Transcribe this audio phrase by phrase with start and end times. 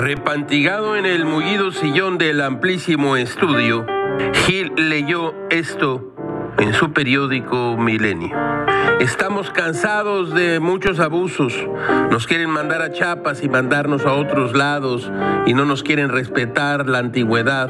[0.00, 3.84] Repantigado en el mullido sillón del amplísimo estudio,
[4.46, 6.14] Gil leyó esto
[6.56, 8.34] en su periódico Milenio.
[8.98, 11.52] Estamos cansados de muchos abusos.
[12.10, 15.12] Nos quieren mandar a Chiapas y mandarnos a otros lados
[15.44, 17.68] y no nos quieren respetar la antigüedad.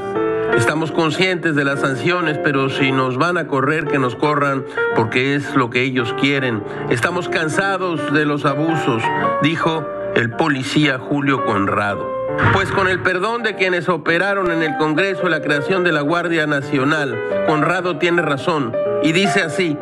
[0.56, 5.34] Estamos conscientes de las sanciones, pero si nos van a correr, que nos corran porque
[5.34, 6.62] es lo que ellos quieren.
[6.90, 9.02] Estamos cansados de los abusos,
[9.42, 12.08] dijo el policía Julio Conrado.
[12.52, 16.46] Pues con el perdón de quienes operaron en el Congreso la creación de la Guardia
[16.46, 19.76] Nacional, Conrado tiene razón y dice así,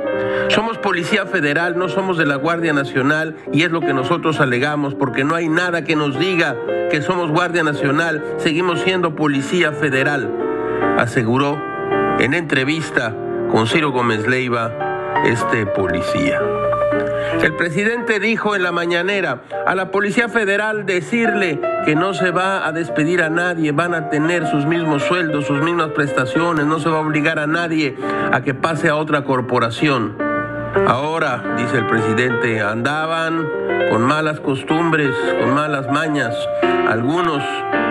[0.48, 4.94] somos Policía Federal, no somos de la Guardia Nacional y es lo que nosotros alegamos
[4.94, 6.56] porque no hay nada que nos diga
[6.90, 10.30] que somos Guardia Nacional, seguimos siendo Policía Federal,
[10.98, 11.60] aseguró
[12.18, 13.14] en entrevista
[13.50, 14.87] con Ciro Gómez Leiva
[15.24, 16.40] este policía.
[17.42, 22.66] El presidente dijo en la mañanera a la Policía Federal decirle que no se va
[22.66, 26.88] a despedir a nadie, van a tener sus mismos sueldos, sus mismas prestaciones, no se
[26.88, 27.96] va a obligar a nadie
[28.32, 30.16] a que pase a otra corporación.
[30.86, 33.48] Ahora, dice el presidente, andaban
[33.90, 36.34] con malas costumbres, con malas mañas,
[36.88, 37.42] algunos,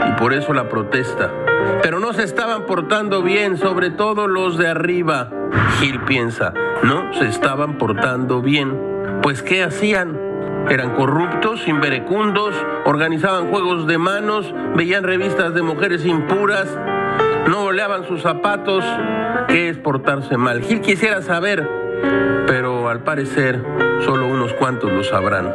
[0.07, 1.31] y por eso la protesta.
[1.81, 5.29] Pero no se estaban portando bien, sobre todo los de arriba.
[5.79, 9.19] Gil piensa, no se estaban portando bien.
[9.21, 10.19] Pues ¿qué hacían?
[10.69, 12.53] Eran corruptos, inverecundos,
[12.85, 16.67] organizaban juegos de manos, veían revistas de mujeres impuras,
[17.47, 18.83] no oleaban sus zapatos.
[19.47, 20.61] ¿Qué es portarse mal?
[20.61, 21.67] Gil quisiera saber,
[22.47, 23.63] pero al parecer
[24.03, 25.53] solo unos cuantos lo sabrán.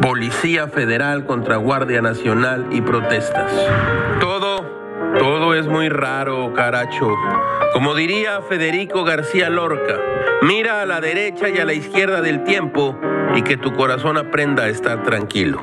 [0.00, 3.52] Policía Federal contra Guardia Nacional y protestas.
[4.20, 4.64] Todo,
[5.18, 7.14] todo es muy raro, caracho.
[7.72, 9.96] Como diría Federico García Lorca,
[10.42, 12.98] mira a la derecha y a la izquierda del tiempo
[13.34, 15.62] y que tu corazón aprenda a estar tranquilo.